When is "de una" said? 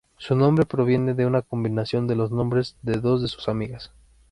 1.13-1.43